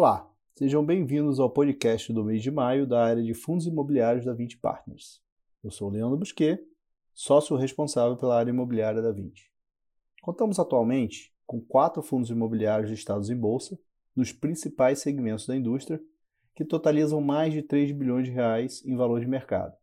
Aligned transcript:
Olá, 0.00 0.32
sejam 0.54 0.86
bem-vindos 0.86 1.40
ao 1.40 1.50
podcast 1.50 2.12
do 2.12 2.24
mês 2.24 2.40
de 2.40 2.52
maio 2.52 2.86
da 2.86 3.04
área 3.04 3.20
de 3.20 3.34
fundos 3.34 3.66
imobiliários 3.66 4.24
da 4.24 4.32
20 4.32 4.58
Partners. 4.58 5.20
Eu 5.60 5.72
sou 5.72 5.90
Leandro 5.90 6.16
Busquet, 6.16 6.64
sócio 7.12 7.56
responsável 7.56 8.16
pela 8.16 8.38
área 8.38 8.50
imobiliária 8.50 9.02
da 9.02 9.10
20. 9.10 9.50
Contamos 10.22 10.60
atualmente 10.60 11.34
com 11.44 11.60
quatro 11.60 12.00
fundos 12.00 12.30
imobiliários 12.30 12.92
listados 12.92 13.28
em 13.28 13.36
bolsa, 13.36 13.76
nos 14.14 14.30
principais 14.30 15.00
segmentos 15.00 15.48
da 15.48 15.56
indústria, 15.56 16.00
que 16.54 16.64
totalizam 16.64 17.20
mais 17.20 17.52
de 17.52 17.60
3 17.60 17.90
bilhões 17.90 18.26
de 18.26 18.30
reais 18.30 18.84
em 18.86 18.94
valor 18.94 19.18
de 19.18 19.26
mercado. 19.26 19.76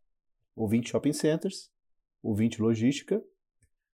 O 0.55 0.65
20 0.65 0.91
Shopping 0.91 1.11
Centers, 1.11 1.69
o 2.23 2.33
20 2.33 2.61
Logística, 2.61 3.21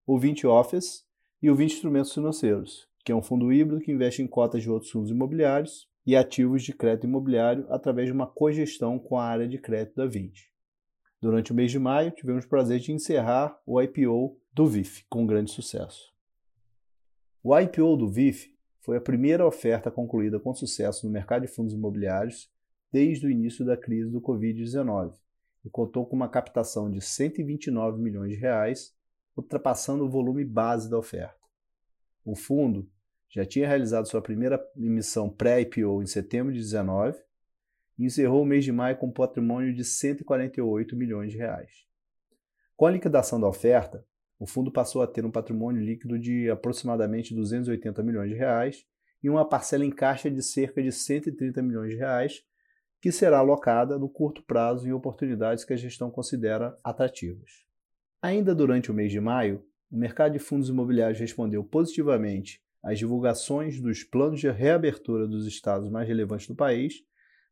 o 0.06 0.16
20 0.20 0.46
Office 0.46 1.04
e 1.42 1.50
o 1.50 1.56
20 1.56 1.72
Instrumentos 1.72 2.14
Financeiros, 2.14 2.88
que 3.04 3.10
é 3.10 3.14
um 3.16 3.22
fundo 3.22 3.52
híbrido 3.52 3.80
que 3.80 3.90
investe 3.90 4.22
em 4.22 4.28
cotas 4.28 4.62
de 4.62 4.70
outros 4.70 4.92
fundos 4.92 5.10
imobiliários 5.10 5.90
e 6.06 6.16
ativos 6.16 6.62
de 6.62 6.72
crédito 6.72 7.06
imobiliário 7.06 7.66
através 7.68 8.06
de 8.06 8.12
uma 8.12 8.26
cogestão 8.26 8.98
com 8.98 9.18
a 9.18 9.24
área 9.24 9.48
de 9.48 9.58
crédito 9.58 9.96
da 9.96 10.06
20. 10.06 10.52
Durante 11.20 11.52
o 11.52 11.54
mês 11.54 11.70
de 11.70 11.78
maio, 11.78 12.10
tivemos 12.10 12.44
o 12.44 12.48
prazer 12.48 12.80
de 12.80 12.92
encerrar 12.92 13.56
o 13.64 13.80
IPO 13.80 14.36
do 14.52 14.66
VIF 14.66 15.04
com 15.08 15.24
grande 15.24 15.52
sucesso. 15.52 16.12
O 17.42 17.56
IPO 17.58 17.96
do 17.96 18.08
VIF 18.08 18.52
foi 18.80 18.96
a 18.96 19.00
primeira 19.00 19.46
oferta 19.46 19.90
concluída 19.90 20.40
com 20.40 20.52
sucesso 20.52 21.06
no 21.06 21.12
mercado 21.12 21.42
de 21.42 21.48
fundos 21.48 21.72
imobiliários 21.72 22.50
desde 22.90 23.26
o 23.26 23.30
início 23.30 23.64
da 23.64 23.76
crise 23.76 24.10
do 24.10 24.20
Covid-19 24.20 25.14
e 25.64 25.70
contou 25.70 26.04
com 26.04 26.16
uma 26.16 26.28
captação 26.28 26.90
de 26.90 27.00
129 27.00 28.02
milhões 28.02 28.32
de 28.32 28.36
reais, 28.36 28.94
ultrapassando 29.36 30.04
o 30.04 30.10
volume 30.10 30.44
base 30.44 30.90
da 30.90 30.98
oferta. 30.98 31.40
O 32.24 32.34
fundo 32.34 32.88
já 33.32 33.46
tinha 33.46 33.66
realizado 33.66 34.06
sua 34.06 34.20
primeira 34.20 34.62
emissão 34.76 35.28
pré-IPO 35.28 36.02
em 36.02 36.06
setembro 36.06 36.52
de 36.52 36.58
2019 36.58 37.18
e 37.98 38.04
encerrou 38.04 38.42
o 38.42 38.46
mês 38.46 38.62
de 38.62 38.70
maio 38.70 38.98
com 38.98 39.06
um 39.06 39.12
patrimônio 39.12 39.74
de 39.74 39.84
148 39.84 40.94
milhões 40.94 41.32
de 41.32 41.38
reais. 41.38 41.70
Com 42.76 42.86
a 42.86 42.90
liquidação 42.90 43.40
da 43.40 43.48
oferta, 43.48 44.04
o 44.38 44.46
fundo 44.46 44.70
passou 44.70 45.00
a 45.00 45.06
ter 45.06 45.24
um 45.24 45.30
patrimônio 45.30 45.82
líquido 45.82 46.18
de 46.18 46.50
aproximadamente 46.50 47.34
280 47.34 48.02
milhões 48.02 48.28
de 48.28 48.36
reais 48.36 48.84
e 49.22 49.30
uma 49.30 49.48
parcela 49.48 49.84
em 49.84 49.90
caixa 49.90 50.30
de 50.30 50.42
cerca 50.42 50.82
de 50.82 50.92
130 50.92 51.62
milhões 51.62 51.90
de 51.90 51.96
reais, 51.96 52.44
que 53.00 53.10
será 53.10 53.38
alocada 53.38 53.98
no 53.98 54.10
curto 54.10 54.42
prazo 54.42 54.86
em 54.86 54.92
oportunidades 54.92 55.64
que 55.64 55.72
a 55.72 55.76
gestão 55.76 56.10
considera 56.10 56.78
atrativas. 56.84 57.64
Ainda 58.20 58.54
durante 58.54 58.90
o 58.90 58.94
mês 58.94 59.10
de 59.10 59.20
maio, 59.20 59.64
o 59.90 59.96
mercado 59.96 60.32
de 60.32 60.38
fundos 60.38 60.68
imobiliários 60.68 61.18
respondeu 61.18 61.64
positivamente 61.64 62.60
as 62.82 62.98
divulgações 62.98 63.80
dos 63.80 64.02
planos 64.02 64.40
de 64.40 64.50
reabertura 64.50 65.26
dos 65.26 65.46
estados 65.46 65.88
mais 65.88 66.08
relevantes 66.08 66.48
do 66.48 66.54
país, 66.54 67.04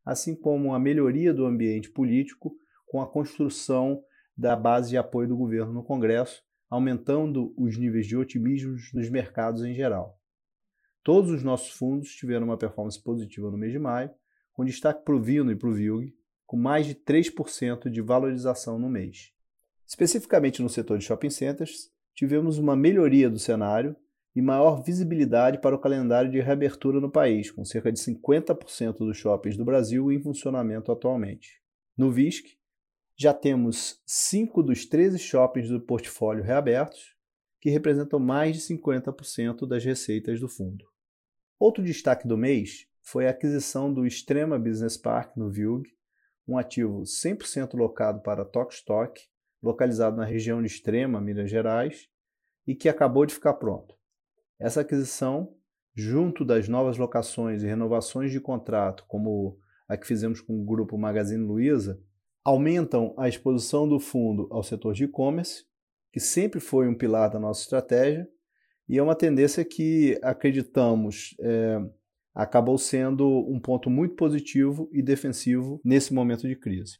assim 0.05 0.35
como 0.35 0.73
a 0.73 0.79
melhoria 0.79 1.33
do 1.33 1.45
ambiente 1.45 1.89
político 1.89 2.55
com 2.85 3.01
a 3.01 3.07
construção 3.07 4.03
da 4.35 4.55
base 4.55 4.89
de 4.89 4.97
apoio 4.97 5.29
do 5.29 5.37
governo 5.37 5.71
no 5.71 5.83
Congresso, 5.83 6.43
aumentando 6.69 7.53
os 7.57 7.77
níveis 7.77 8.07
de 8.07 8.17
otimismo 8.17 8.75
nos 8.93 9.09
mercados 9.09 9.63
em 9.63 9.73
geral. 9.73 10.19
Todos 11.03 11.31
os 11.31 11.43
nossos 11.43 11.71
fundos 11.71 12.13
tiveram 12.13 12.45
uma 12.45 12.57
performance 12.57 13.01
positiva 13.01 13.49
no 13.49 13.57
mês 13.57 13.71
de 13.71 13.79
maio, 13.79 14.11
com 14.53 14.65
destaque 14.65 15.03
para 15.03 15.15
o 15.15 15.21
Vino 15.21 15.51
e 15.51 15.55
para 15.55 15.69
o 15.69 15.73
VILG, 15.73 16.13
com 16.45 16.57
mais 16.57 16.85
de 16.85 16.95
3% 16.95 17.89
de 17.89 18.01
valorização 18.01 18.77
no 18.77 18.89
mês. 18.89 19.31
Especificamente 19.87 20.61
no 20.61 20.69
setor 20.69 20.97
de 20.97 21.05
shopping 21.05 21.29
centers, 21.29 21.89
tivemos 22.13 22.57
uma 22.57 22.75
melhoria 22.75 23.29
do 23.29 23.39
cenário 23.39 23.95
e 24.35 24.41
maior 24.41 24.81
visibilidade 24.81 25.59
para 25.59 25.75
o 25.75 25.79
calendário 25.79 26.31
de 26.31 26.39
reabertura 26.39 26.99
no 26.99 27.11
país, 27.11 27.51
com 27.51 27.65
cerca 27.65 27.91
de 27.91 27.99
50% 27.99 28.97
dos 28.99 29.17
shoppings 29.17 29.57
do 29.57 29.65
Brasil 29.65 30.11
em 30.11 30.21
funcionamento 30.21 30.91
atualmente. 30.91 31.61
No 31.97 32.11
VISC, 32.11 32.57
já 33.17 33.33
temos 33.33 34.01
5 34.05 34.63
dos 34.63 34.85
13 34.85 35.19
shoppings 35.19 35.69
do 35.69 35.81
portfólio 35.81 36.43
reabertos, 36.43 37.15
que 37.59 37.69
representam 37.69 38.19
mais 38.19 38.55
de 38.55 38.61
50% 38.73 39.67
das 39.67 39.83
receitas 39.83 40.39
do 40.39 40.47
fundo. 40.47 40.85
Outro 41.59 41.83
destaque 41.83 42.27
do 42.27 42.37
mês 42.37 42.87
foi 43.03 43.27
a 43.27 43.31
aquisição 43.31 43.93
do 43.93 44.05
Extrema 44.05 44.57
Business 44.57 44.97
Park 44.97 45.35
no 45.37 45.51
VILG, 45.51 45.87
um 46.47 46.57
ativo 46.57 47.01
100% 47.01 47.75
locado 47.75 48.21
para 48.21 48.45
Tokstok, 48.45 49.21
localizado 49.61 50.17
na 50.17 50.25
região 50.25 50.59
de 50.59 50.67
Extrema, 50.67 51.21
Minas 51.21 51.51
Gerais, 51.51 52.09
e 52.65 52.73
que 52.73 52.89
acabou 52.89 53.25
de 53.25 53.35
ficar 53.35 53.53
pronto. 53.53 54.00
Essa 54.61 54.81
aquisição, 54.81 55.55
junto 55.95 56.45
das 56.45 56.67
novas 56.67 56.95
locações 56.95 57.63
e 57.63 57.67
renovações 57.67 58.31
de 58.31 58.39
contrato, 58.39 59.03
como 59.07 59.57
a 59.87 59.97
que 59.97 60.05
fizemos 60.05 60.39
com 60.39 60.61
o 60.61 60.63
grupo 60.63 60.99
Magazine 60.99 61.43
Luiza, 61.43 61.99
aumentam 62.43 63.15
a 63.17 63.27
exposição 63.27 63.89
do 63.89 63.99
fundo 63.99 64.47
ao 64.51 64.61
setor 64.61 64.93
de 64.93 65.05
e-commerce, 65.05 65.65
que 66.13 66.19
sempre 66.19 66.59
foi 66.59 66.87
um 66.87 66.93
pilar 66.93 67.31
da 67.31 67.39
nossa 67.39 67.61
estratégia, 67.61 68.29
e 68.87 68.99
é 68.99 69.03
uma 69.03 69.15
tendência 69.15 69.65
que 69.65 70.19
acreditamos 70.21 71.35
é, 71.39 71.81
acabou 72.31 72.77
sendo 72.77 73.27
um 73.49 73.59
ponto 73.59 73.89
muito 73.89 74.15
positivo 74.15 74.87
e 74.93 75.01
defensivo 75.01 75.81
nesse 75.83 76.13
momento 76.13 76.47
de 76.47 76.55
crise. 76.55 76.99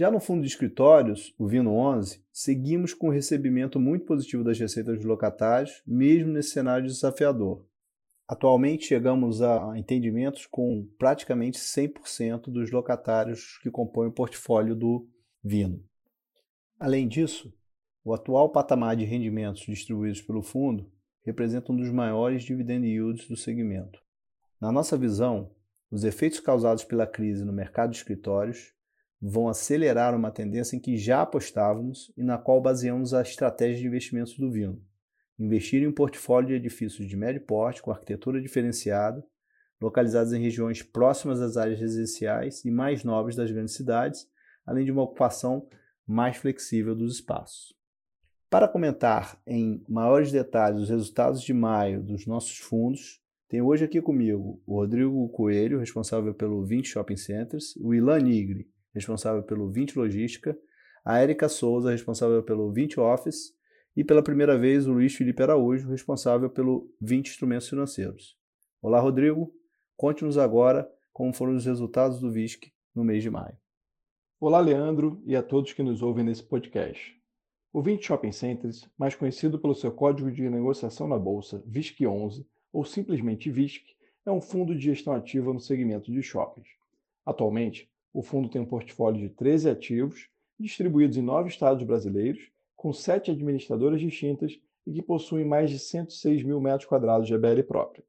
Já 0.00 0.10
no 0.10 0.18
fundo 0.18 0.40
de 0.40 0.48
escritórios, 0.48 1.34
o 1.36 1.46
Vino 1.46 1.74
11, 1.74 2.24
seguimos 2.32 2.94
com 2.94 3.08
um 3.08 3.12
recebimento 3.12 3.78
muito 3.78 4.06
positivo 4.06 4.42
das 4.42 4.58
receitas 4.58 4.96
dos 4.96 5.04
locatários, 5.04 5.82
mesmo 5.86 6.32
nesse 6.32 6.52
cenário 6.52 6.86
desafiador. 6.86 7.66
Atualmente 8.26 8.86
chegamos 8.86 9.42
a 9.42 9.76
entendimentos 9.76 10.46
com 10.46 10.88
praticamente 10.98 11.58
100% 11.58 12.44
dos 12.44 12.70
locatários 12.70 13.58
que 13.58 13.70
compõem 13.70 14.08
o 14.08 14.12
portfólio 14.12 14.74
do 14.74 15.06
Vino. 15.44 15.84
Além 16.78 17.06
disso, 17.06 17.52
o 18.02 18.14
atual 18.14 18.50
patamar 18.50 18.96
de 18.96 19.04
rendimentos 19.04 19.66
distribuídos 19.66 20.22
pelo 20.22 20.40
fundo 20.40 20.90
representa 21.26 21.72
um 21.72 21.76
dos 21.76 21.90
maiores 21.90 22.42
dividend 22.42 22.86
yields 22.86 23.28
do 23.28 23.36
segmento. 23.36 24.00
Na 24.58 24.72
nossa 24.72 24.96
visão, 24.96 25.50
os 25.90 26.04
efeitos 26.04 26.40
causados 26.40 26.84
pela 26.84 27.06
crise 27.06 27.44
no 27.44 27.52
mercado 27.52 27.90
de 27.90 27.98
escritórios 27.98 28.72
vão 29.20 29.48
acelerar 29.48 30.14
uma 30.14 30.30
tendência 30.30 30.76
em 30.76 30.80
que 30.80 30.96
já 30.96 31.22
apostávamos 31.22 32.10
e 32.16 32.22
na 32.22 32.38
qual 32.38 32.60
baseamos 32.60 33.12
a 33.12 33.20
estratégia 33.20 33.82
de 33.82 33.86
investimentos 33.86 34.36
do 34.38 34.50
Vino. 34.50 34.82
Investir 35.38 35.82
em 35.82 35.86
um 35.86 35.92
portfólio 35.92 36.48
de 36.48 36.54
edifícios 36.54 37.08
de 37.08 37.16
médio 37.16 37.40
porte 37.42 37.82
com 37.82 37.90
arquitetura 37.90 38.40
diferenciada, 38.40 39.24
localizados 39.80 40.32
em 40.32 40.42
regiões 40.42 40.82
próximas 40.82 41.40
às 41.40 41.56
áreas 41.56 41.80
residenciais 41.80 42.64
e 42.64 42.70
mais 42.70 43.04
nobres 43.04 43.36
das 43.36 43.50
grandes 43.50 43.74
cidades, 43.74 44.28
além 44.66 44.84
de 44.84 44.92
uma 44.92 45.02
ocupação 45.02 45.68
mais 46.06 46.36
flexível 46.36 46.94
dos 46.94 47.14
espaços. 47.14 47.74
Para 48.50 48.68
comentar 48.68 49.40
em 49.46 49.84
maiores 49.88 50.32
detalhes 50.32 50.82
os 50.82 50.90
resultados 50.90 51.40
de 51.42 51.54
maio 51.54 52.02
dos 52.02 52.26
nossos 52.26 52.58
fundos, 52.58 53.20
tenho 53.48 53.66
hoje 53.66 53.84
aqui 53.84 54.00
comigo 54.02 54.62
o 54.66 54.76
Rodrigo 54.76 55.28
Coelho, 55.30 55.78
responsável 55.78 56.34
pelo 56.34 56.64
20 56.64 56.86
Shopping 56.86 57.16
Centers, 57.16 57.76
o 57.76 57.94
Ilan 57.94 58.20
Nigri, 58.20 58.68
responsável 58.94 59.42
pelo 59.42 59.70
20 59.70 59.98
Logística, 59.98 60.58
a 61.04 61.18
Érica 61.18 61.48
Souza, 61.48 61.90
responsável 61.90 62.42
pelo 62.42 62.72
20 62.72 63.00
Office, 63.00 63.54
e 63.96 64.04
pela 64.04 64.22
primeira 64.22 64.56
vez 64.56 64.86
o 64.86 64.92
Luiz 64.92 65.14
Felipe 65.14 65.42
Araújo, 65.42 65.88
responsável 65.88 66.48
pelo 66.48 66.90
20 67.00 67.28
Instrumentos 67.28 67.68
Financeiros. 67.68 68.36
Olá, 68.80 69.00
Rodrigo. 69.00 69.52
Conte-nos 69.96 70.38
agora 70.38 70.90
como 71.12 71.34
foram 71.34 71.54
os 71.54 71.66
resultados 71.66 72.20
do 72.20 72.30
VISC 72.30 72.72
no 72.94 73.04
mês 73.04 73.22
de 73.22 73.30
maio. 73.30 73.56
Olá, 74.40 74.58
Leandro, 74.60 75.22
e 75.26 75.36
a 75.36 75.42
todos 75.42 75.72
que 75.72 75.82
nos 75.82 76.00
ouvem 76.02 76.24
nesse 76.24 76.42
podcast. 76.42 77.14
O 77.72 77.82
20 77.82 78.06
Shopping 78.06 78.32
Centers, 78.32 78.88
mais 78.96 79.14
conhecido 79.14 79.58
pelo 79.58 79.74
seu 79.74 79.92
código 79.92 80.30
de 80.30 80.48
negociação 80.48 81.06
na 81.06 81.18
bolsa 81.18 81.62
VISC 81.66 82.06
11 82.06 82.46
ou 82.72 82.84
simplesmente 82.84 83.50
VISC, 83.50 83.84
é 84.24 84.30
um 84.30 84.40
fundo 84.40 84.74
de 84.74 84.80
gestão 84.80 85.12
ativa 85.12 85.52
no 85.52 85.60
segmento 85.60 86.10
de 86.10 86.22
shoppings. 86.22 86.68
Atualmente, 87.24 87.90
o 88.12 88.22
fundo 88.22 88.48
tem 88.48 88.60
um 88.60 88.66
portfólio 88.66 89.20
de 89.20 89.28
13 89.30 89.70
ativos, 89.70 90.28
distribuídos 90.58 91.16
em 91.16 91.22
nove 91.22 91.48
estados 91.48 91.82
brasileiros, 91.84 92.50
com 92.76 92.92
sete 92.92 93.30
administradoras 93.30 94.00
distintas 94.00 94.58
e 94.86 94.92
que 94.92 95.02
possuem 95.02 95.44
mais 95.44 95.70
de 95.70 95.78
106 95.78 96.42
mil 96.42 96.60
metros 96.60 96.86
quadrados 96.86 97.26
de 97.26 97.34
ABL 97.34 97.62
própria. 97.66 98.04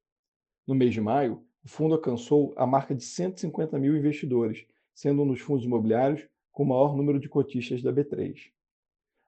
No 0.66 0.74
mês 0.74 0.94
de 0.94 1.02
maio, 1.02 1.44
o 1.64 1.68
fundo 1.68 1.94
alcançou 1.94 2.54
a 2.56 2.66
marca 2.66 2.96
de 2.96 3.04
150 3.04 3.78
mil 3.78 3.96
investidores, 3.96 4.66
sendo 4.94 5.24
um 5.24 5.28
dos 5.28 5.42
fundos 5.42 5.66
imobiliários 5.66 6.28
com 6.52 6.64
o 6.64 6.68
maior 6.68 6.96
número 6.96 7.20
de 7.20 7.30
cotistas 7.30 7.82
da 7.82 7.92
B3. 7.92 8.52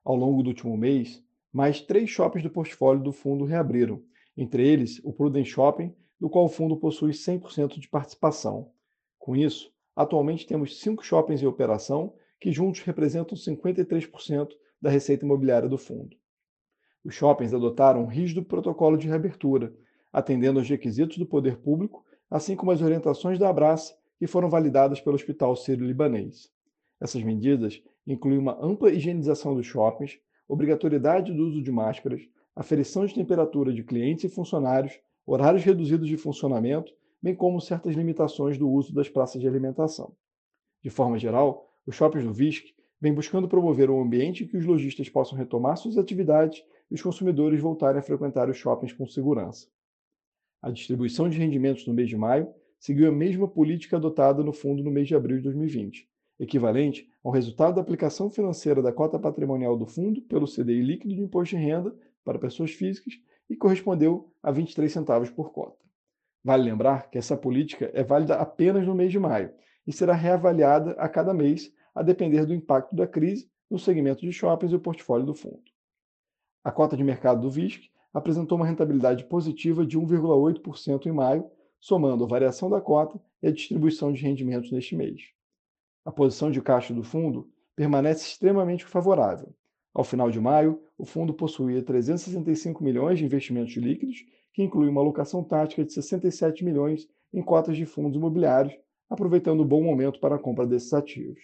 Ao 0.03 0.15
longo 0.15 0.41
do 0.43 0.49
último 0.49 0.75
mês, 0.77 1.23
mais 1.51 1.81
três 1.81 2.09
shoppings 2.09 2.43
do 2.43 2.49
portfólio 2.49 3.03
do 3.03 3.11
fundo 3.11 3.45
reabriram, 3.45 4.01
entre 4.35 4.67
eles 4.67 4.99
o 5.03 5.13
Prudent 5.13 5.45
Shopping, 5.45 5.93
do 6.19 6.29
qual 6.29 6.45
o 6.45 6.49
fundo 6.49 6.77
possui 6.77 7.11
100% 7.11 7.79
de 7.79 7.87
participação. 7.87 8.71
Com 9.19 9.35
isso, 9.35 9.72
Atualmente 9.95 10.47
temos 10.47 10.79
cinco 10.79 11.03
shoppings 11.03 11.41
em 11.41 11.45
operação, 11.45 12.13
que 12.39 12.51
juntos 12.51 12.81
representam 12.81 13.37
53% 13.37 14.49
da 14.81 14.89
receita 14.89 15.23
imobiliária 15.23 15.69
do 15.69 15.77
fundo. 15.77 16.15
Os 17.03 17.13
shoppings 17.13 17.53
adotaram 17.53 18.03
um 18.03 18.07
rígido 18.07 18.43
protocolo 18.43 18.97
de 18.97 19.07
reabertura, 19.07 19.73
atendendo 20.11 20.59
aos 20.59 20.69
requisitos 20.69 21.17
do 21.17 21.25
poder 21.25 21.57
público, 21.57 22.03
assim 22.29 22.55
como 22.55 22.71
as 22.71 22.81
orientações 22.81 23.37
da 23.37 23.49
Abraça, 23.49 23.95
que 24.17 24.27
foram 24.27 24.49
validadas 24.49 25.01
pelo 25.01 25.15
Hospital 25.15 25.55
Sírio-Libanês. 25.55 26.51
Essas 26.99 27.21
medidas 27.23 27.81
incluem 28.07 28.37
uma 28.37 28.57
ampla 28.63 28.91
higienização 28.91 29.55
dos 29.55 29.65
shoppings, 29.65 30.19
obrigatoriedade 30.47 31.33
do 31.33 31.47
uso 31.47 31.61
de 31.61 31.71
máscaras, 31.71 32.21
aferição 32.55 33.05
de 33.05 33.13
temperatura 33.13 33.73
de 33.73 33.83
clientes 33.83 34.23
e 34.23 34.29
funcionários, 34.29 34.99
horários 35.25 35.63
reduzidos 35.63 36.07
de 36.07 36.17
funcionamento, 36.17 36.93
bem 37.23 37.33
como 37.33 37.61
certas 37.61 37.95
limitações 37.95 38.57
do 38.57 38.69
uso 38.69 38.93
das 38.93 39.07
praças 39.07 39.39
de 39.39 39.47
alimentação. 39.47 40.13
De 40.81 40.89
forma 40.89 41.17
geral, 41.17 41.73
os 41.87 41.95
shoppings 41.95 42.25
do 42.25 42.33
VISC 42.33 42.75
vêm 42.99 43.13
buscando 43.13 43.47
promover 43.47 43.89
um 43.89 44.01
ambiente 44.01 44.43
em 44.43 44.47
que 44.47 44.57
os 44.57 44.65
lojistas 44.65 45.07
possam 45.07 45.37
retomar 45.37 45.77
suas 45.77 45.97
atividades 45.97 46.61
e 46.91 46.95
os 46.95 47.01
consumidores 47.01 47.61
voltarem 47.61 47.99
a 47.99 48.03
frequentar 48.03 48.49
os 48.49 48.57
shoppings 48.57 48.91
com 48.91 49.07
segurança. 49.07 49.69
A 50.61 50.69
distribuição 50.69 51.29
de 51.29 51.37
rendimentos 51.37 51.87
no 51.87 51.93
mês 51.93 52.09
de 52.09 52.17
maio 52.17 52.53
seguiu 52.77 53.07
a 53.07 53.11
mesma 53.11 53.47
política 53.47 53.95
adotada 53.95 54.43
no 54.43 54.51
fundo 54.51 54.83
no 54.83 54.91
mês 54.91 55.07
de 55.07 55.15
abril 55.15 55.37
de 55.37 55.43
2020, 55.43 56.05
equivalente 56.37 57.09
ao 57.23 57.31
resultado 57.31 57.75
da 57.75 57.81
aplicação 57.81 58.29
financeira 58.29 58.81
da 58.81 58.91
cota 58.91 59.17
patrimonial 59.17 59.77
do 59.77 59.85
fundo 59.85 60.21
pelo 60.23 60.45
CDI 60.45 60.81
líquido 60.81 61.15
de 61.15 61.21
imposto 61.21 61.55
de 61.55 61.61
renda 61.61 61.95
para 62.25 62.37
pessoas 62.37 62.71
físicas 62.71 63.13
e 63.49 63.55
correspondeu 63.55 64.29
a 64.41 64.51
23 64.51 64.91
centavos 64.91 65.29
por 65.29 65.53
cota. 65.53 65.83
Vale 66.43 66.63
lembrar 66.63 67.09
que 67.09 67.17
essa 67.17 67.37
política 67.37 67.89
é 67.93 68.03
válida 68.03 68.35
apenas 68.35 68.85
no 68.85 68.93
mês 68.93 69.11
de 69.11 69.19
maio 69.19 69.53
e 69.87 69.93
será 69.93 70.13
reavaliada 70.13 70.91
a 70.93 71.07
cada 71.07 71.33
mês, 71.33 71.71
a 71.95 72.01
depender 72.01 72.45
do 72.45 72.53
impacto 72.53 72.95
da 72.95 73.07
crise 73.07 73.49
no 73.69 73.79
segmento 73.79 74.21
de 74.21 74.31
shoppings 74.31 74.73
e 74.73 74.75
o 74.75 74.79
portfólio 74.79 75.25
do 75.25 75.33
fundo. 75.33 75.63
A 76.63 76.71
cota 76.71 76.97
de 76.97 77.03
mercado 77.03 77.41
do 77.41 77.49
VISC 77.49 77.89
apresentou 78.13 78.57
uma 78.57 78.65
rentabilidade 78.65 79.25
positiva 79.25 79.85
de 79.85 79.97
1,8% 79.97 81.05
em 81.05 81.11
maio, 81.11 81.49
somando 81.79 82.23
a 82.23 82.27
variação 82.27 82.69
da 82.69 82.79
cota 82.79 83.19
e 83.41 83.47
a 83.47 83.51
distribuição 83.51 84.13
de 84.13 84.21
rendimentos 84.21 84.71
neste 84.71 84.95
mês. 84.95 85.21
A 86.05 86.11
posição 86.11 86.51
de 86.51 86.61
caixa 86.61 86.93
do 86.93 87.03
fundo 87.03 87.49
permanece 87.75 88.25
extremamente 88.25 88.85
favorável. 88.85 89.53
Ao 89.93 90.03
final 90.03 90.29
de 90.29 90.39
maio, 90.39 90.81
o 90.97 91.05
fundo 91.05 91.33
possuía 91.33 91.83
365 91.83 92.83
milhões 92.83 93.19
de 93.19 93.25
investimentos 93.25 93.75
líquidos, 93.75 94.25
que 94.53 94.63
inclui 94.63 94.87
uma 94.87 95.01
alocação 95.01 95.43
tática 95.43 95.83
de 95.83 95.91
67 95.91 96.63
milhões 96.63 97.07
em 97.33 97.41
cotas 97.41 97.75
de 97.75 97.85
fundos 97.85 98.15
imobiliários, 98.15 98.73
aproveitando 99.09 99.61
o 99.61 99.65
bom 99.65 99.83
momento 99.83 100.19
para 100.19 100.35
a 100.35 100.39
compra 100.39 100.65
desses 100.65 100.93
ativos. 100.93 101.41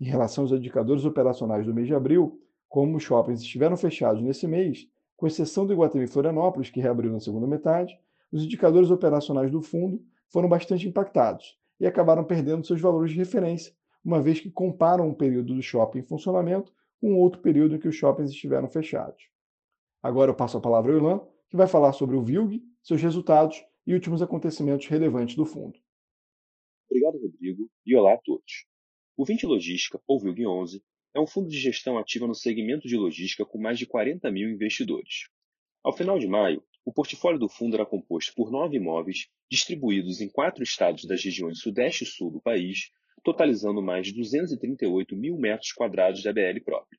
Em 0.00 0.04
relação 0.04 0.44
aos 0.44 0.52
indicadores 0.52 1.04
operacionais 1.04 1.66
do 1.66 1.74
mês 1.74 1.88
de 1.88 1.94
abril, 1.94 2.40
como 2.68 2.96
os 2.96 3.02
shoppings 3.02 3.40
estiveram 3.40 3.76
fechados 3.76 4.22
nesse 4.22 4.46
mês, 4.46 4.86
com 5.16 5.26
exceção 5.26 5.66
do 5.66 5.72
Iguatemi 5.72 6.06
Florianópolis, 6.06 6.70
que 6.70 6.80
reabriu 6.80 7.10
na 7.10 7.18
segunda 7.18 7.46
metade, 7.46 7.98
os 8.30 8.44
indicadores 8.44 8.90
operacionais 8.90 9.50
do 9.50 9.60
fundo 9.60 10.00
foram 10.28 10.48
bastante 10.48 10.86
impactados 10.86 11.58
e 11.80 11.86
acabaram 11.86 12.22
perdendo 12.22 12.64
seus 12.64 12.80
valores 12.80 13.10
de 13.10 13.18
referência, 13.18 13.72
uma 14.04 14.20
vez 14.20 14.38
que 14.38 14.50
comparam 14.50 15.08
um 15.08 15.14
período 15.14 15.54
do 15.54 15.62
shopping 15.62 16.00
em 16.00 16.02
funcionamento 16.02 16.72
com 17.00 17.16
outro 17.16 17.40
período 17.40 17.74
em 17.74 17.78
que 17.78 17.88
os 17.88 17.94
shoppings 17.96 18.30
estiveram 18.30 18.68
fechados. 18.68 19.24
Agora 20.02 20.30
eu 20.30 20.34
passo 20.34 20.58
a 20.58 20.60
palavra 20.60 20.92
ao 20.92 20.98
Ilan, 20.98 21.20
que 21.50 21.56
vai 21.56 21.66
falar 21.66 21.92
sobre 21.92 22.16
o 22.16 22.22
VILG, 22.22 22.62
seus 22.82 23.00
resultados 23.00 23.62
e 23.86 23.94
últimos 23.94 24.20
acontecimentos 24.20 24.86
relevantes 24.86 25.34
do 25.34 25.46
fundo. 25.46 25.78
Obrigado, 26.90 27.18
Rodrigo, 27.20 27.70
e 27.84 27.96
olá 27.96 28.14
a 28.14 28.18
todos. 28.18 28.66
O 29.16 29.24
20 29.24 29.46
Logística, 29.46 30.00
ou 30.06 30.20
VILG 30.20 30.46
11, 30.46 30.82
é 31.14 31.20
um 31.20 31.26
fundo 31.26 31.48
de 31.48 31.58
gestão 31.58 31.98
ativa 31.98 32.26
no 32.26 32.34
segmento 32.34 32.86
de 32.86 32.96
logística 32.96 33.44
com 33.44 33.58
mais 33.58 33.78
de 33.78 33.86
40 33.86 34.30
mil 34.30 34.48
investidores. 34.50 35.28
Ao 35.82 35.96
final 35.96 36.18
de 36.18 36.26
maio, 36.26 36.62
o 36.84 36.92
portfólio 36.92 37.38
do 37.38 37.48
fundo 37.48 37.74
era 37.74 37.86
composto 37.86 38.32
por 38.34 38.50
nove 38.50 38.76
imóveis 38.76 39.28
distribuídos 39.50 40.20
em 40.20 40.28
quatro 40.28 40.62
estados 40.62 41.04
das 41.04 41.22
regiões 41.22 41.60
Sudeste 41.60 42.04
e 42.04 42.06
Sul 42.06 42.30
do 42.30 42.40
país, 42.40 42.90
totalizando 43.24 43.82
mais 43.82 44.06
de 44.06 44.14
238 44.14 45.16
mil 45.16 45.36
metros 45.36 45.72
quadrados 45.72 46.20
de 46.20 46.28
ABL 46.28 46.60
próprio. 46.64 46.98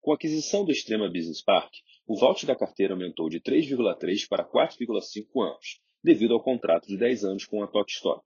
Com 0.00 0.12
a 0.12 0.14
aquisição 0.16 0.64
do 0.64 0.70
Extrema 0.70 1.08
Business 1.08 1.42
Park, 1.42 1.72
o 2.06 2.18
vault 2.18 2.44
da 2.44 2.54
carteira 2.54 2.92
aumentou 2.92 3.30
de 3.30 3.40
3,3 3.40 4.28
para 4.28 4.44
4,5 4.44 5.42
anos, 5.42 5.80
devido 6.02 6.34
ao 6.34 6.42
contrato 6.42 6.86
de 6.86 6.98
10 6.98 7.24
anos 7.24 7.46
com 7.46 7.62
a 7.62 7.70
Stock. 7.88 8.22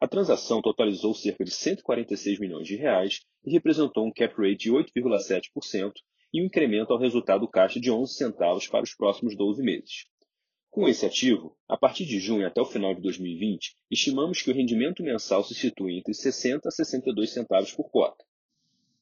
A 0.00 0.08
transação 0.08 0.60
totalizou 0.60 1.14
cerca 1.14 1.44
de 1.44 1.52
146 1.52 2.40
milhões 2.40 2.66
de 2.66 2.74
reais 2.74 3.20
e 3.44 3.52
representou 3.52 4.04
um 4.06 4.12
cap 4.12 4.34
rate 4.36 4.56
de 4.56 4.72
8,7% 4.72 5.92
e 6.34 6.42
um 6.42 6.46
incremento 6.46 6.92
ao 6.92 6.98
resultado 6.98 7.48
caixa 7.48 7.80
de 7.80 7.90
11 7.90 8.12
centavos 8.12 8.66
para 8.66 8.82
os 8.82 8.94
próximos 8.94 9.36
12 9.36 9.62
meses. 9.62 10.06
Com 10.68 10.86
esse 10.88 11.06
ativo, 11.06 11.56
a 11.66 11.78
partir 11.78 12.04
de 12.04 12.18
junho 12.18 12.46
até 12.46 12.60
o 12.60 12.66
final 12.66 12.94
de 12.94 13.00
2020, 13.00 13.76
estimamos 13.90 14.42
que 14.42 14.50
o 14.50 14.54
rendimento 14.54 15.02
mensal 15.02 15.42
se 15.44 15.54
situe 15.54 15.96
entre 15.96 16.12
60 16.12 16.68
a 16.68 16.70
62 16.70 17.32
centavos 17.32 17.72
por 17.72 17.88
cota, 17.88 18.22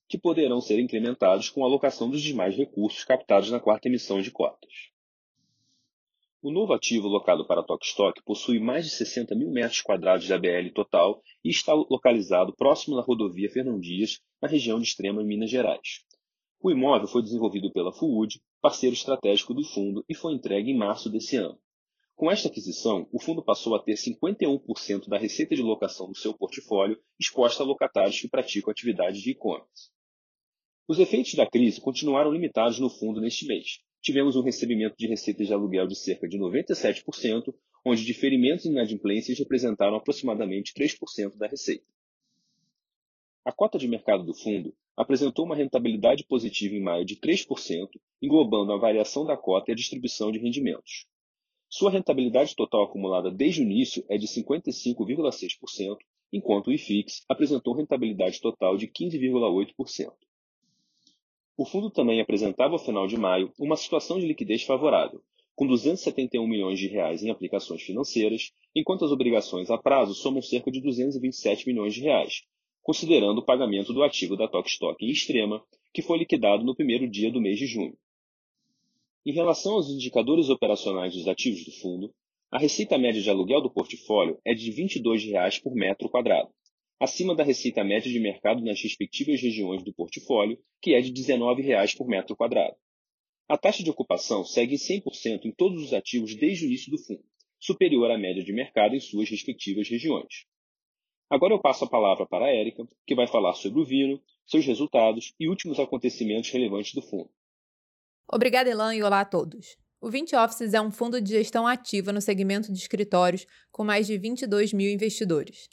que 0.09 0.19
poderão 0.19 0.61
ser 0.61 0.79
incrementados 0.79 1.49
com 1.51 1.63
a 1.63 1.67
alocação 1.67 2.11
dos 2.11 2.23
demais 2.23 2.57
recursos 2.57 3.05
captados 3.05 3.51
na 3.51 3.61
quarta 3.61 3.89
emissão 3.89 4.21
de 4.21 4.31
cotas. 4.31 4.73
O 6.43 6.51
novo 6.51 6.75
ativo 6.75 7.09
locado 7.09 7.47
para 7.47 7.63
Tokstok 7.63 8.23
possui 8.23 8.61
mais 8.61 8.85
de 8.85 8.91
60 8.91 9.35
mil 9.35 9.51
metros 9.51 9.81
quadrados 9.81 10.27
de 10.27 10.33
ABL 10.35 10.71
total 10.75 11.23
e 11.43 11.49
está 11.49 11.73
localizado 11.73 12.55
próximo 12.55 12.97
da 12.97 13.03
rodovia 13.03 13.51
Fernão 13.51 13.81
Dias, 13.81 14.21
na 14.43 14.47
região 14.47 14.79
de 14.79 14.87
Extrema, 14.87 15.23
em 15.23 15.27
Minas 15.27 15.49
Gerais. 15.49 16.05
O 16.61 16.71
imóvel 16.71 17.09
foi 17.09 17.23
desenvolvido 17.23 17.73
pela 17.73 17.93
Fuud, 17.93 18.39
parceiro 18.61 18.95
estratégico 18.95 19.55
do 19.55 19.65
fundo, 19.65 20.05
e 20.07 20.15
foi 20.15 20.35
entregue 20.35 20.71
em 20.71 20.77
março 20.77 21.09
desse 21.09 21.37
ano. 21.37 21.59
Com 22.17 22.31
esta 22.31 22.49
aquisição, 22.49 23.09
o 23.13 23.21
fundo 23.21 23.43
passou 23.43 23.75
a 23.75 23.83
ter 23.83 23.95
51% 23.95 25.09
da 25.09 25.19
receita 25.19 25.57
de 25.57 25.63
locação 25.63 26.09
do 26.09 26.17
seu 26.17 26.33
portfólio 26.33 27.01
exposta 27.19 27.63
a 27.63 27.67
locatários 27.67 28.21
que 28.21 28.29
praticam 28.29 28.71
atividades 28.71 29.21
de 29.21 29.33
e-commerce. 29.33 29.91
Os 30.87 30.99
efeitos 30.99 31.35
da 31.35 31.47
crise 31.47 31.81
continuaram 31.81 32.31
limitados 32.31 32.79
no 32.79 32.89
fundo 32.89 33.21
neste 33.21 33.47
mês, 33.47 33.81
tivemos 34.01 34.37
um 34.37 34.43
recebimento 34.43 34.95
de 34.99 35.09
receitas 35.09 35.47
de 35.47 35.53
aluguel 35.55 35.87
de 35.87 35.97
cerca 35.97 36.29
de 36.29 36.39
97%, 36.39 37.55
onde 37.85 38.05
diferimentos 38.05 38.65
e 38.65 38.69
inadimplências 38.69 39.39
representaram 39.39 39.97
aproximadamente 39.97 40.75
3% 40.75 41.37
da 41.37 41.49
receita. 41.49 41.85
A 43.45 43.51
cota 43.51 43.79
de 43.79 43.89
mercado 43.89 44.25
do 44.25 44.35
fundo 44.35 44.75
apresentou 44.97 45.45
uma 45.47 45.57
rentabilidade 45.57 46.25
positiva 46.25 46.75
em 46.75 46.83
maio 46.83 47.05
de 47.05 47.17
3%, 47.17 47.89
englobando 48.23 48.73
a 48.73 48.79
variação 48.79 49.25
da 49.25 49.37
cota 49.37 49.71
e 49.71 49.73
a 49.73 49.77
distribuição 49.77 50.31
de 50.31 50.39
rendimentos. 50.39 51.07
Sua 51.77 51.91
rentabilidade 51.91 52.55
total 52.55 52.85
acumulada 52.85 53.33
desde 53.33 53.61
o 53.61 53.65
início 53.65 54.05
é 54.09 54.17
de 54.17 54.29
55,6%, 54.29 55.97
enquanto 56.33 56.69
o 56.69 56.73
IFIX 56.73 57.25
apresentou 57.29 57.75
rentabilidade 57.75 58.41
total 58.41 58.77
de 58.77 58.87
15,8%. 58.87 60.13
O 61.57 61.67
fundo 61.67 61.91
também 61.91 62.21
apresentava 62.21 62.75
ao 62.75 62.79
final 62.79 63.09
de 63.09 63.17
maio 63.17 63.53
uma 63.59 63.77
situação 63.77 64.21
de 64.21 64.27
liquidez 64.29 64.63
favorável, 64.63 65.21
com 65.57 65.67
271 65.67 66.47
milhões 66.47 66.79
de 66.79 66.87
reais 66.87 67.25
em 67.25 67.31
aplicações 67.31 67.83
financeiras, 67.83 68.53
enquanto 68.73 69.05
as 69.05 69.11
obrigações 69.11 69.69
a 69.69 69.77
prazo 69.77 70.15
somam 70.15 70.41
cerca 70.41 70.71
de 70.71 70.81
227 70.81 71.67
milhões 71.67 71.93
de 71.93 72.03
reais, 72.03 72.45
considerando 72.85 73.39
o 73.39 73.45
pagamento 73.45 73.93
do 73.93 74.05
ativo 74.05 74.37
da 74.37 74.47
Tokstok 74.47 75.05
em 75.05 75.11
extrema, 75.11 75.61
que 75.93 76.03
foi 76.03 76.19
liquidado 76.19 76.63
no 76.63 76.77
primeiro 76.77 77.11
dia 77.11 77.33
do 77.33 77.41
mês 77.41 77.59
de 77.59 77.67
junho. 77.67 77.99
Em 79.27 79.33
relação 79.33 79.73
aos 79.73 79.89
indicadores 79.89 80.51
operacionais 80.51 81.15
dos 81.15 81.27
ativos 81.27 81.65
do 81.65 81.73
fundo, 81.73 82.15
a 82.51 82.59
receita 82.59 82.99
média 82.99 83.23
de 83.23 83.31
aluguel 83.31 83.63
do 83.63 83.71
portfólio 83.71 84.39
é 84.45 84.53
de 84.53 84.71
22 84.71 85.25
reais 85.25 85.59
por 85.59 85.75
metro 85.75 86.11
quadrado, 86.11 86.53
acima 87.01 87.35
da 87.35 87.43
receita 87.43 87.83
média 87.83 88.13
de 88.13 88.21
mercado 88.21 88.63
nas 88.63 88.83
respectivas 88.83 89.41
regiões 89.41 89.83
do 89.83 89.95
portfólio, 89.95 90.59
que 90.83 90.93
é 90.93 91.01
de 91.01 91.09
R$ 91.09 91.15
19,00 91.15 91.97
por 91.97 92.07
metro 92.07 92.37
quadrado. 92.37 92.77
A 93.49 93.57
taxa 93.57 93.83
de 93.83 93.89
ocupação 93.89 94.45
segue 94.45 94.75
em 94.75 94.79
100% 94.79 95.47
em 95.47 95.53
todos 95.53 95.83
os 95.83 95.95
ativos 95.95 96.35
desde 96.35 96.67
o 96.67 96.69
início 96.69 96.91
do 96.91 96.99
fundo, 96.99 97.25
superior 97.59 98.11
à 98.11 98.19
média 98.19 98.45
de 98.45 98.53
mercado 98.53 98.95
em 98.95 99.01
suas 99.01 99.31
respectivas 99.31 99.89
regiões. 99.89 100.45
Agora 101.31 101.55
eu 101.55 101.63
passo 101.63 101.87
a 101.87 101.89
palavra 101.89 102.27
para 102.27 102.45
a 102.45 102.55
Érica, 102.55 102.87
que 103.07 103.15
vai 103.15 103.27
falar 103.27 103.55
sobre 103.55 103.81
o 103.81 103.87
Vino, 103.87 104.23
seus 104.45 104.67
resultados 104.67 105.33
e 105.41 105.49
últimos 105.49 105.81
acontecimentos 105.81 106.51
relevantes 106.51 106.93
do 106.93 107.01
fundo. 107.01 107.31
Obrigada, 108.31 108.71
Elan, 108.71 108.95
e 108.95 109.03
olá 109.03 109.21
a 109.21 109.25
todos. 109.25 109.77
O 110.01 110.11
20 110.11 110.35
Offices 110.37 110.75
é 110.75 110.81
um 110.81 110.91
fundo 110.91 111.21
de 111.21 111.31
gestão 111.31 111.67
ativa 111.67 112.13
no 112.13 112.21
segmento 112.21 112.73
de 112.73 112.79
escritórios 112.79 113.47
com 113.71 113.85
mais 113.85 114.07
de 114.07 114.17
22 114.19 114.73
mil 114.73 114.91
investidores. 114.91 115.69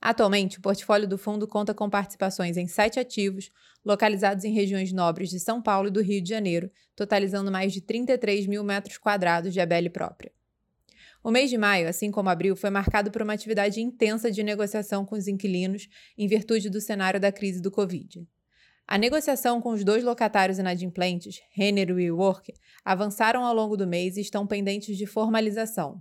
Atualmente, 0.00 0.58
o 0.58 0.62
portfólio 0.62 1.08
do 1.08 1.18
fundo 1.18 1.48
conta 1.48 1.74
com 1.74 1.90
participações 1.90 2.56
em 2.56 2.66
sete 2.66 3.00
ativos, 3.00 3.50
localizados 3.84 4.44
em 4.44 4.52
regiões 4.52 4.92
nobres 4.92 5.30
de 5.30 5.40
São 5.40 5.60
Paulo 5.60 5.88
e 5.88 5.90
do 5.90 6.00
Rio 6.00 6.22
de 6.22 6.28
Janeiro, 6.28 6.70
totalizando 6.94 7.50
mais 7.50 7.72
de 7.72 7.80
33 7.80 8.46
mil 8.46 8.62
metros 8.62 8.98
quadrados 8.98 9.52
de 9.52 9.60
ABL 9.60 9.90
própria. 9.92 10.32
O 11.24 11.30
mês 11.30 11.50
de 11.50 11.58
maio, 11.58 11.88
assim 11.88 12.10
como 12.10 12.28
abril, 12.28 12.54
foi 12.54 12.70
marcado 12.70 13.10
por 13.10 13.22
uma 13.22 13.32
atividade 13.32 13.80
intensa 13.80 14.30
de 14.30 14.44
negociação 14.44 15.04
com 15.04 15.16
os 15.16 15.26
inquilinos 15.26 15.88
em 16.16 16.28
virtude 16.28 16.70
do 16.70 16.80
cenário 16.80 17.18
da 17.18 17.32
crise 17.32 17.60
do 17.60 17.70
Covid. 17.70 18.24
A 18.88 18.98
negociação 18.98 19.60
com 19.60 19.70
os 19.70 19.82
dois 19.82 20.04
locatários 20.04 20.60
inadimplentes, 20.60 21.40
Renner 21.50 21.90
e 21.90 21.92
WeWork, 21.92 22.54
avançaram 22.84 23.44
ao 23.44 23.52
longo 23.52 23.76
do 23.76 23.84
mês 23.84 24.16
e 24.16 24.20
estão 24.20 24.46
pendentes 24.46 24.96
de 24.96 25.06
formalização. 25.06 26.00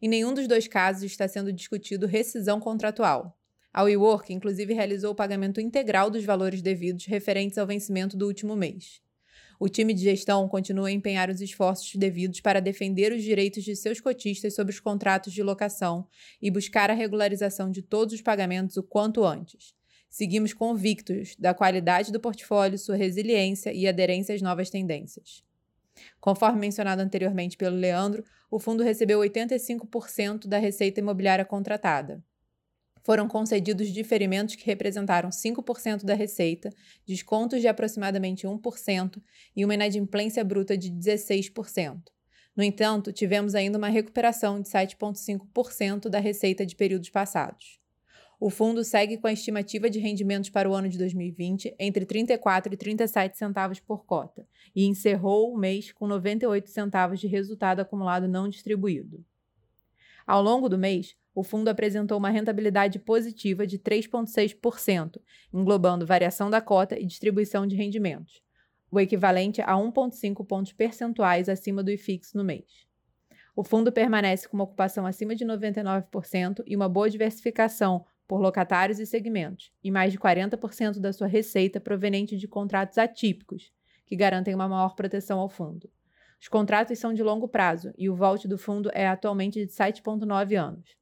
Em 0.00 0.08
nenhum 0.08 0.32
dos 0.32 0.46
dois 0.46 0.68
casos 0.68 1.02
está 1.02 1.26
sendo 1.26 1.52
discutido 1.52 2.06
rescisão 2.06 2.60
contratual. 2.60 3.36
A 3.72 3.82
WeWork, 3.82 4.32
inclusive, 4.32 4.72
realizou 4.72 5.10
o 5.10 5.14
pagamento 5.14 5.60
integral 5.60 6.08
dos 6.08 6.24
valores 6.24 6.62
devidos 6.62 7.04
referentes 7.06 7.58
ao 7.58 7.66
vencimento 7.66 8.16
do 8.16 8.28
último 8.28 8.54
mês. 8.54 9.00
O 9.58 9.68
time 9.68 9.92
de 9.92 10.04
gestão 10.04 10.48
continua 10.48 10.86
a 10.86 10.92
empenhar 10.92 11.30
os 11.30 11.40
esforços 11.40 11.96
devidos 11.96 12.40
para 12.40 12.60
defender 12.60 13.12
os 13.12 13.24
direitos 13.24 13.64
de 13.64 13.74
seus 13.74 14.00
cotistas 14.00 14.54
sobre 14.54 14.72
os 14.72 14.78
contratos 14.78 15.32
de 15.32 15.42
locação 15.42 16.06
e 16.40 16.48
buscar 16.48 16.90
a 16.90 16.94
regularização 16.94 17.72
de 17.72 17.82
todos 17.82 18.14
os 18.14 18.22
pagamentos 18.22 18.76
o 18.76 18.84
quanto 18.84 19.24
antes. 19.24 19.79
Seguimos 20.10 20.52
convictos 20.52 21.36
da 21.38 21.54
qualidade 21.54 22.10
do 22.10 22.18
portfólio, 22.18 22.76
sua 22.76 22.96
resiliência 22.96 23.72
e 23.72 23.86
aderência 23.86 24.34
às 24.34 24.42
novas 24.42 24.68
tendências. 24.68 25.44
Conforme 26.20 26.58
mencionado 26.58 27.00
anteriormente 27.00 27.56
pelo 27.56 27.76
Leandro, 27.76 28.24
o 28.50 28.58
fundo 28.58 28.82
recebeu 28.82 29.20
85% 29.20 30.48
da 30.48 30.58
receita 30.58 30.98
imobiliária 30.98 31.44
contratada. 31.44 32.22
Foram 33.04 33.28
concedidos 33.28 33.88
diferimentos 33.88 34.56
que 34.56 34.66
representaram 34.66 35.30
5% 35.30 36.04
da 36.04 36.14
receita, 36.14 36.70
descontos 37.06 37.60
de 37.60 37.68
aproximadamente 37.68 38.46
1% 38.46 39.22
e 39.56 39.64
uma 39.64 39.74
inadimplência 39.74 40.44
bruta 40.44 40.76
de 40.76 40.90
16%. 40.90 42.02
No 42.54 42.64
entanto, 42.64 43.12
tivemos 43.12 43.54
ainda 43.54 43.78
uma 43.78 43.88
recuperação 43.88 44.60
de 44.60 44.68
7,5% 44.68 46.08
da 46.08 46.18
receita 46.18 46.66
de 46.66 46.74
períodos 46.74 47.08
passados. 47.08 47.79
O 48.42 48.48
fundo 48.48 48.82
segue 48.82 49.18
com 49.18 49.26
a 49.26 49.32
estimativa 49.34 49.90
de 49.90 49.98
rendimentos 49.98 50.48
para 50.48 50.68
o 50.68 50.72
ano 50.72 50.88
de 50.88 50.96
2020 50.96 51.76
entre 51.78 52.06
34 52.06 52.72
e 52.72 52.76
37 52.76 53.36
centavos 53.36 53.80
por 53.80 54.06
cota 54.06 54.48
e 54.74 54.86
encerrou 54.86 55.52
o 55.52 55.58
mês 55.58 55.92
com 55.92 56.06
98 56.06 56.70
centavos 56.70 57.20
de 57.20 57.26
resultado 57.26 57.80
acumulado 57.80 58.26
não 58.26 58.48
distribuído. 58.48 59.22
Ao 60.26 60.42
longo 60.42 60.70
do 60.70 60.78
mês, 60.78 61.14
o 61.34 61.44
fundo 61.44 61.68
apresentou 61.68 62.16
uma 62.16 62.30
rentabilidade 62.30 62.98
positiva 62.98 63.66
de 63.66 63.78
3,6%, 63.78 65.20
englobando 65.52 66.06
variação 66.06 66.48
da 66.48 66.62
cota 66.62 66.98
e 66.98 67.04
distribuição 67.04 67.66
de 67.66 67.76
rendimentos, 67.76 68.42
o 68.90 68.98
equivalente 68.98 69.60
a 69.60 69.74
1,5 69.74 70.46
pontos 70.46 70.72
percentuais 70.72 71.46
acima 71.46 71.82
do 71.82 71.90
IFIX 71.90 72.32
no 72.32 72.42
mês. 72.42 72.88
O 73.54 73.62
fundo 73.62 73.92
permanece 73.92 74.48
com 74.48 74.56
uma 74.56 74.64
ocupação 74.64 75.04
acima 75.04 75.34
de 75.34 75.44
99% 75.44 76.62
e 76.66 76.74
uma 76.74 76.88
boa 76.88 77.10
diversificação 77.10 78.06
por 78.30 78.40
locatários 78.40 79.00
e 79.00 79.06
segmentos, 79.06 79.72
e 79.82 79.90
mais 79.90 80.12
de 80.12 80.18
40% 80.20 81.00
da 81.00 81.12
sua 81.12 81.26
receita 81.26 81.80
proveniente 81.80 82.36
de 82.36 82.46
contratos 82.46 82.96
atípicos, 82.96 83.72
que 84.06 84.14
garantem 84.14 84.54
uma 84.54 84.68
maior 84.68 84.94
proteção 84.94 85.40
ao 85.40 85.48
fundo. 85.48 85.90
Os 86.40 86.46
contratos 86.46 86.96
são 86.96 87.12
de 87.12 87.24
longo 87.24 87.48
prazo 87.48 87.92
e 87.98 88.08
o 88.08 88.14
volte 88.14 88.46
do 88.46 88.56
fundo 88.56 88.88
é 88.94 89.04
atualmente 89.08 89.58
de 89.58 89.72
7,9 89.72 90.54
anos. 90.54 90.96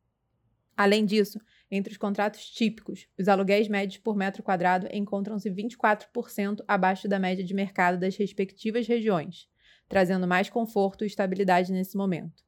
Além 0.74 1.04
disso, 1.04 1.38
entre 1.70 1.92
os 1.92 1.98
contratos 1.98 2.48
típicos, 2.48 3.06
os 3.18 3.28
aluguéis 3.28 3.68
médios 3.68 3.98
por 3.98 4.16
metro 4.16 4.42
quadrado 4.42 4.88
encontram-se 4.90 5.50
24% 5.50 6.64
abaixo 6.66 7.06
da 7.06 7.18
média 7.18 7.44
de 7.44 7.52
mercado 7.52 7.98
das 7.98 8.16
respectivas 8.16 8.88
regiões, 8.88 9.46
trazendo 9.86 10.26
mais 10.26 10.48
conforto 10.48 11.04
e 11.04 11.06
estabilidade 11.06 11.74
nesse 11.74 11.94
momento. 11.94 12.47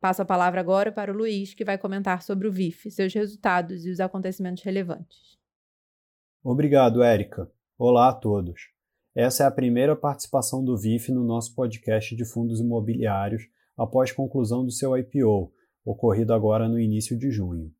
Passo 0.00 0.22
a 0.22 0.24
palavra 0.24 0.60
agora 0.60 0.90
para 0.90 1.12
o 1.12 1.16
Luiz, 1.16 1.52
que 1.52 1.62
vai 1.62 1.76
comentar 1.76 2.22
sobre 2.22 2.48
o 2.48 2.52
VIF, 2.52 2.90
seus 2.90 3.12
resultados 3.12 3.84
e 3.84 3.90
os 3.90 4.00
acontecimentos 4.00 4.62
relevantes. 4.62 5.38
Obrigado, 6.42 7.02
Érica. 7.02 7.52
Olá 7.76 8.08
a 8.08 8.14
todos. 8.14 8.70
Essa 9.14 9.44
é 9.44 9.46
a 9.46 9.50
primeira 9.50 9.94
participação 9.94 10.64
do 10.64 10.74
VIF 10.74 11.12
no 11.12 11.22
nosso 11.22 11.54
podcast 11.54 12.16
de 12.16 12.24
fundos 12.24 12.60
imobiliários 12.60 13.42
após 13.76 14.10
conclusão 14.10 14.64
do 14.64 14.70
seu 14.70 14.96
IPO, 14.96 15.52
ocorrido 15.84 16.32
agora 16.32 16.66
no 16.66 16.80
início 16.80 17.18
de 17.18 17.30
junho. 17.30 17.70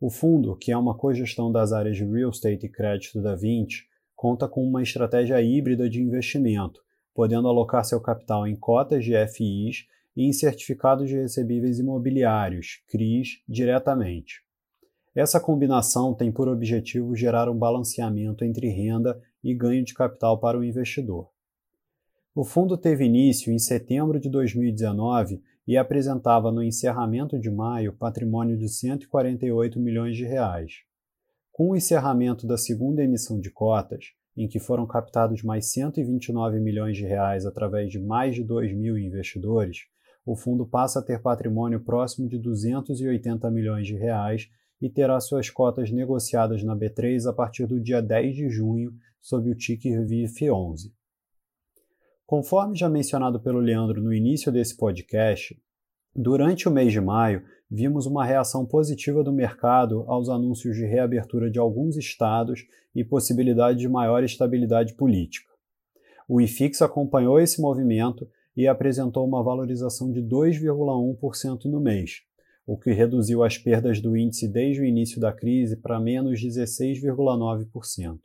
O 0.00 0.10
fundo, 0.10 0.56
que 0.56 0.72
é 0.72 0.76
uma 0.76 0.96
cogestão 0.96 1.52
das 1.52 1.72
áreas 1.72 1.96
de 1.96 2.04
real 2.04 2.30
estate 2.30 2.66
e 2.66 2.68
crédito 2.68 3.22
da 3.22 3.36
20, 3.36 3.86
conta 4.16 4.48
com 4.48 4.64
uma 4.64 4.82
estratégia 4.82 5.40
híbrida 5.40 5.88
de 5.88 6.02
investimento, 6.02 6.80
podendo 7.14 7.46
alocar 7.46 7.84
seu 7.84 8.00
capital 8.00 8.44
em 8.44 8.56
cotas 8.56 9.04
de 9.04 9.12
FIs 9.28 9.86
e 10.16 10.24
em 10.24 10.32
certificados 10.32 11.08
de 11.08 11.16
recebíveis 11.16 11.78
imobiliários, 11.78 12.82
CRIs, 12.88 13.42
diretamente. 13.48 14.42
Essa 15.14 15.40
combinação 15.40 16.14
tem 16.14 16.30
por 16.30 16.48
objetivo 16.48 17.16
gerar 17.16 17.48
um 17.48 17.58
balanceamento 17.58 18.44
entre 18.44 18.68
renda 18.68 19.20
e 19.42 19.54
ganho 19.54 19.84
de 19.84 19.94
capital 19.94 20.38
para 20.38 20.58
o 20.58 20.64
investidor. 20.64 21.28
O 22.34 22.44
fundo 22.44 22.76
teve 22.76 23.04
início 23.04 23.52
em 23.52 23.58
setembro 23.58 24.20
de 24.20 24.30
2019 24.30 25.42
e 25.66 25.76
apresentava 25.76 26.52
no 26.52 26.62
encerramento 26.62 27.38
de 27.38 27.50
maio 27.50 27.92
patrimônio 27.92 28.56
de 28.56 28.68
148 28.68 29.80
milhões 29.80 30.16
de 30.16 30.24
reais. 30.24 30.84
Com 31.50 31.70
o 31.70 31.76
encerramento 31.76 32.46
da 32.46 32.56
segunda 32.56 33.02
emissão 33.02 33.40
de 33.40 33.50
cotas, 33.50 34.12
em 34.36 34.48
que 34.48 34.58
foram 34.60 34.86
captados 34.86 35.42
mais 35.42 35.72
129 35.72 36.60
milhões 36.60 36.96
de 36.96 37.04
reais 37.04 37.44
através 37.44 37.90
de 37.90 37.98
mais 37.98 38.34
de 38.34 38.44
2 38.44 38.72
mil 38.74 38.96
investidores, 38.96 39.86
o 40.30 40.36
fundo 40.36 40.64
passa 40.64 41.00
a 41.00 41.02
ter 41.02 41.20
patrimônio 41.20 41.80
próximo 41.80 42.28
de 42.28 42.38
280 42.38 43.50
milhões 43.50 43.84
de 43.84 43.96
reais 43.96 44.48
e 44.80 44.88
terá 44.88 45.18
suas 45.18 45.50
cotas 45.50 45.90
negociadas 45.90 46.62
na 46.62 46.76
B3 46.76 47.28
a 47.28 47.32
partir 47.32 47.66
do 47.66 47.80
dia 47.80 48.00
10 48.00 48.36
de 48.36 48.48
junho, 48.48 48.92
sob 49.20 49.50
o 49.50 49.56
ticker 49.56 50.06
VIF11. 50.06 50.92
Conforme 52.24 52.76
já 52.76 52.88
mencionado 52.88 53.40
pelo 53.40 53.58
Leandro 53.58 54.00
no 54.00 54.14
início 54.14 54.52
desse 54.52 54.76
podcast, 54.76 55.60
durante 56.14 56.68
o 56.68 56.70
mês 56.70 56.92
de 56.92 57.00
maio 57.00 57.42
vimos 57.68 58.06
uma 58.06 58.24
reação 58.24 58.64
positiva 58.64 59.24
do 59.24 59.32
mercado 59.32 60.04
aos 60.06 60.28
anúncios 60.28 60.76
de 60.76 60.86
reabertura 60.86 61.50
de 61.50 61.58
alguns 61.58 61.96
estados 61.96 62.64
e 62.94 63.02
possibilidade 63.02 63.80
de 63.80 63.88
maior 63.88 64.22
estabilidade 64.22 64.94
política. 64.94 65.50
O 66.28 66.40
IFIX 66.40 66.82
acompanhou 66.82 67.40
esse 67.40 67.60
movimento 67.60 68.28
e 68.56 68.66
apresentou 68.66 69.26
uma 69.26 69.42
valorização 69.42 70.10
de 70.10 70.22
2,1% 70.22 71.64
no 71.66 71.80
mês, 71.80 72.22
o 72.66 72.76
que 72.76 72.92
reduziu 72.92 73.42
as 73.42 73.56
perdas 73.56 74.00
do 74.00 74.16
índice 74.16 74.46
desde 74.48 74.80
o 74.80 74.84
início 74.84 75.20
da 75.20 75.32
crise 75.32 75.76
para 75.76 76.00
menos 76.00 76.40
16,9%. 76.40 78.18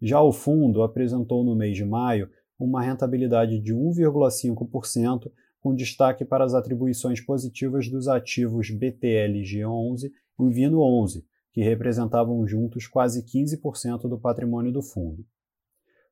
Já 0.00 0.20
o 0.20 0.32
fundo 0.32 0.82
apresentou 0.82 1.42
no 1.44 1.56
mês 1.56 1.76
de 1.76 1.84
maio 1.84 2.28
uma 2.58 2.82
rentabilidade 2.82 3.58
de 3.60 3.74
1,5%, 3.74 5.30
com 5.60 5.74
destaque 5.74 6.24
para 6.24 6.44
as 6.44 6.54
atribuições 6.54 7.20
positivas 7.20 7.88
dos 7.88 8.08
ativos 8.08 8.70
BTLG11 8.70 10.10
e 10.38 10.42
Vino11, 10.42 11.24
que 11.52 11.62
representavam 11.62 12.46
juntos 12.46 12.86
quase 12.86 13.24
15% 13.24 14.02
do 14.02 14.18
patrimônio 14.18 14.70
do 14.70 14.82
fundo. 14.82 15.24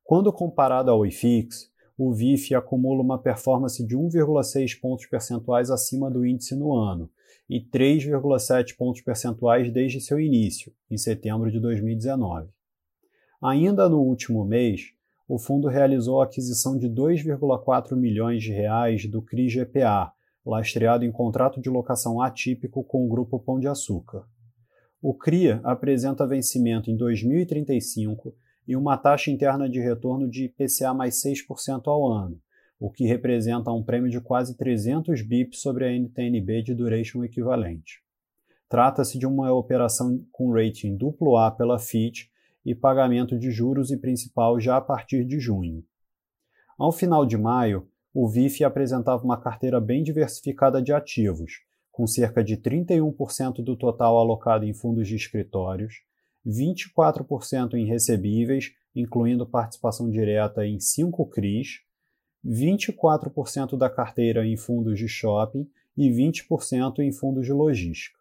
Quando 0.02 0.32
comparado 0.32 0.90
ao 0.90 1.06
IFIX, 1.06 1.70
o 1.96 2.12
VIF 2.12 2.54
acumula 2.54 3.02
uma 3.02 3.18
performance 3.18 3.84
de 3.86 3.96
1,6 3.96 4.80
pontos 4.80 5.06
percentuais 5.06 5.70
acima 5.70 6.10
do 6.10 6.26
índice 6.26 6.56
no 6.56 6.74
ano 6.74 7.08
e 7.48 7.60
3,7 7.60 8.76
pontos 8.76 9.00
percentuais 9.02 9.72
desde 9.72 10.00
seu 10.00 10.18
início, 10.18 10.72
em 10.90 10.96
setembro 10.96 11.50
de 11.50 11.60
2019. 11.60 12.48
Ainda 13.40 13.88
no 13.88 14.00
último 14.00 14.44
mês, 14.44 14.92
o 15.28 15.38
fundo 15.38 15.68
realizou 15.68 16.20
a 16.20 16.24
aquisição 16.24 16.76
de 16.76 16.88
2,4 16.88 17.94
milhões 17.94 18.42
de 18.42 18.52
reais 18.52 19.06
do 19.06 19.22
CRI 19.22 19.48
GPA, 19.48 20.12
lastreado 20.44 21.04
em 21.04 21.12
contrato 21.12 21.60
de 21.60 21.70
locação 21.70 22.20
atípico 22.20 22.82
com 22.82 23.06
o 23.06 23.08
Grupo 23.08 23.38
Pão 23.38 23.60
de 23.60 23.68
Açúcar. 23.68 24.24
O 25.00 25.14
CRIA 25.14 25.60
apresenta 25.62 26.26
vencimento 26.26 26.90
em 26.90 26.96
2035 26.96 28.34
e 28.66 28.76
uma 28.76 28.96
taxa 28.96 29.30
interna 29.30 29.68
de 29.68 29.80
retorno 29.80 30.28
de 30.28 30.44
IPCA 30.44 30.94
mais 30.94 31.22
6% 31.22 31.82
ao 31.86 32.06
ano, 32.10 32.40
o 32.78 32.90
que 32.90 33.06
representa 33.06 33.70
um 33.70 33.82
prêmio 33.82 34.10
de 34.10 34.20
quase 34.20 34.56
300 34.56 35.22
bips 35.22 35.60
sobre 35.60 35.84
a 35.84 35.92
NTNB 35.92 36.62
de 36.62 36.74
duration 36.74 37.24
equivalente. 37.24 38.02
Trata-se 38.68 39.18
de 39.18 39.26
uma 39.26 39.52
operação 39.52 40.24
com 40.32 40.52
rating 40.52 40.98
A 41.38 41.50
pela 41.50 41.78
Fitch 41.78 42.26
e 42.64 42.74
pagamento 42.74 43.38
de 43.38 43.50
juros 43.50 43.90
e 43.90 43.96
principal 43.96 44.58
já 44.58 44.76
a 44.76 44.80
partir 44.80 45.24
de 45.24 45.38
junho. 45.38 45.84
Ao 46.78 46.90
final 46.90 47.24
de 47.24 47.36
maio, 47.36 47.88
o 48.12 48.28
VIF 48.28 48.64
apresentava 48.64 49.22
uma 49.22 49.40
carteira 49.40 49.80
bem 49.80 50.02
diversificada 50.02 50.80
de 50.80 50.92
ativos, 50.92 51.62
com 51.92 52.06
cerca 52.06 52.42
de 52.42 52.56
31% 52.56 53.62
do 53.62 53.76
total 53.76 54.18
alocado 54.18 54.64
em 54.64 54.72
fundos 54.72 55.06
de 55.06 55.14
escritórios, 55.14 56.02
24% 56.46 57.74
em 57.74 57.86
recebíveis, 57.86 58.72
incluindo 58.94 59.46
participação 59.46 60.10
direta 60.10 60.66
em 60.66 60.78
5 60.78 61.26
CRIs, 61.26 61.80
24% 62.44 63.76
da 63.76 63.88
carteira 63.88 64.46
em 64.46 64.56
fundos 64.56 64.98
de 64.98 65.08
shopping 65.08 65.68
e 65.96 66.10
20% 66.10 66.98
em 66.98 67.10
fundos 67.10 67.46
de 67.46 67.52
logística. 67.52 68.18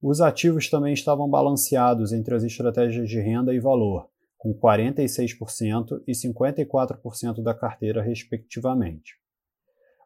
Os 0.00 0.20
ativos 0.20 0.68
também 0.68 0.92
estavam 0.92 1.28
balanceados 1.28 2.12
entre 2.12 2.34
as 2.34 2.42
estratégias 2.42 3.08
de 3.08 3.20
renda 3.20 3.52
e 3.54 3.60
valor, 3.60 4.08
com 4.36 4.54
46% 4.54 6.02
e 6.06 6.12
54% 6.12 7.42
da 7.42 7.52
carteira, 7.52 8.00
respectivamente. 8.00 9.16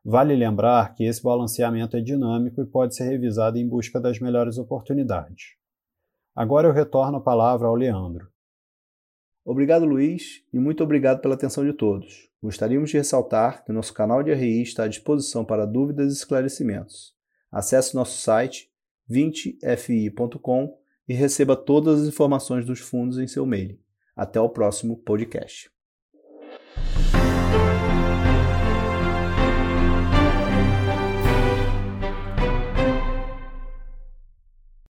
Vale 0.05 0.35
lembrar 0.35 0.95
que 0.95 1.05
esse 1.05 1.23
balanceamento 1.23 1.97
é 1.97 2.01
dinâmico 2.01 2.61
e 2.61 2.67
pode 2.67 2.97
ser 2.97 3.05
revisado 3.05 3.59
em 3.59 3.69
busca 3.69 4.01
das 4.01 4.19
melhores 4.19 4.59
oportunidades. 4.59 5.62
Agora 6.35 6.69
eu 6.69 6.73
retorno 6.73 7.19
a 7.19 7.21
palavra 7.21 7.69
ao 7.69 7.75
Leandro. 7.75 8.29
Obrigado, 9.45 9.85
Luiz, 9.85 10.43
e 10.53 10.59
muito 10.59 10.83
obrigado 10.83 11.21
pela 11.21 11.35
atenção 11.35 11.65
de 11.65 11.73
todos. 11.73 12.31
Gostaríamos 12.43 12.91
de 12.91 12.97
ressaltar 12.97 13.65
que 13.65 13.73
nosso 13.73 13.93
canal 13.93 14.23
de 14.23 14.33
RI 14.33 14.63
está 14.63 14.85
à 14.85 14.89
disposição 14.89 15.45
para 15.45 15.67
dúvidas 15.67 16.13
e 16.13 16.17
esclarecimentos. 16.17 17.15
Acesse 17.51 17.95
nosso 17.95 18.19
site 18.19 18.71
20fi.com 19.11 20.79
e 21.09 21.15
receba 21.15 21.57
todas 21.57 22.03
as 22.03 22.09
informações 22.09 22.65
dos 22.65 22.81
fundos 22.81 23.19
em 23.19 23.27
seu 23.27 23.45
e-mail. 23.45 23.79
Até 24.17 24.41
o 24.41 24.49
próximo 24.49 24.97
podcast. 24.97 25.71